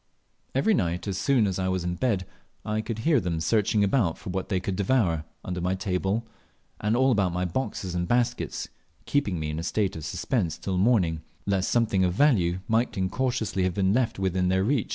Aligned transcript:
Every 0.55 0.73
night, 0.73 1.07
as 1.07 1.19
soon 1.19 1.45
as 1.45 1.59
I 1.59 1.67
was 1.67 1.83
in 1.83 1.93
bed, 1.93 2.25
I 2.65 2.81
could 2.81 2.97
hear 3.05 3.19
them 3.19 3.39
searching 3.39 3.83
about 3.83 4.17
for 4.17 4.31
what 4.31 4.49
they 4.49 4.59
could 4.59 4.75
devour, 4.75 5.25
under 5.45 5.61
my 5.61 5.75
table, 5.75 6.25
and 6.79 6.97
all 6.97 7.11
about 7.11 7.33
my 7.33 7.45
boxes 7.45 7.93
and 7.93 8.07
baskets, 8.07 8.67
keeping 9.05 9.39
me 9.39 9.51
in 9.51 9.59
a 9.59 9.61
state 9.61 9.95
of 9.95 10.03
suspense 10.03 10.57
till 10.57 10.79
morning, 10.79 11.21
lest 11.45 11.69
something 11.69 12.03
of 12.03 12.13
value 12.15 12.61
might 12.67 12.97
incautiously 12.97 13.61
have 13.61 13.75
been 13.75 13.93
left 13.93 14.17
within 14.17 14.47
their 14.47 14.63
read. 14.63 14.89